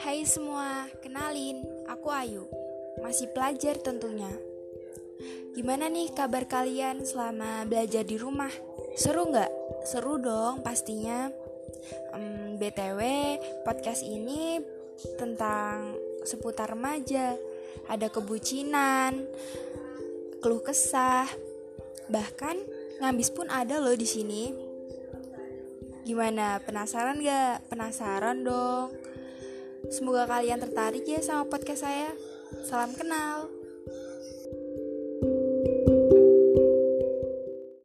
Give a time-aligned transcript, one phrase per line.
[0.00, 2.48] Hai semua, kenalin, aku Ayu.
[3.04, 4.32] Masih pelajar tentunya.
[5.52, 8.48] Gimana nih kabar kalian selama belajar di rumah?
[8.96, 9.52] Seru nggak?
[9.84, 11.28] Seru dong pastinya.
[12.16, 13.00] Um, BTW,
[13.68, 14.64] podcast ini
[15.20, 15.92] tentang
[16.24, 17.36] seputar remaja.
[17.84, 19.28] Ada kebucinan,
[20.40, 21.28] keluh kesah,
[22.08, 22.56] bahkan
[23.04, 24.48] ngambis pun ada loh di sini.
[26.08, 26.56] Gimana?
[26.64, 27.68] Penasaran gak?
[27.68, 28.88] Penasaran dong.
[29.90, 32.14] Semoga kalian tertarik ya sama podcast saya.
[32.62, 33.59] Salam kenal.